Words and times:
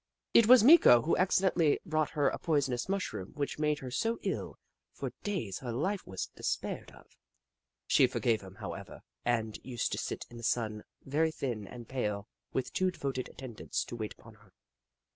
It 0.33 0.47
was 0.47 0.63
Meeko 0.63 1.03
who 1.05 1.15
accident 1.17 1.53
ally 1.61 1.77
brought 1.85 2.09
her 2.09 2.27
a 2.27 2.39
poisonous 2.39 2.89
mushroom 2.89 3.33
which 3.35 3.59
made 3.59 3.77
her 3.77 3.91
so 3.91 4.17
ill 4.23 4.57
that 4.95 4.99
for 4.99 5.13
days 5.21 5.59
her 5.59 5.71
life 5.71 6.07
was 6.07 6.25
de 6.25 6.41
spaired 6.41 6.89
of. 6.89 7.05
She 7.85 8.07
forgave 8.07 8.41
him, 8.41 8.55
however, 8.55 9.01
and 9.23 9.59
used 9.63 9.91
to 9.91 9.99
sit 9.99 10.25
in 10.31 10.37
the 10.37 10.43
sun, 10.43 10.85
very 11.05 11.29
thin 11.29 11.67
and 11.67 11.87
pale, 11.87 12.27
with 12.51 12.73
two 12.73 12.89
devoted 12.89 13.29
attendants 13.29 13.85
to 13.85 13.95
wait 13.95 14.13
upon 14.17 14.33
her. 14.33 14.53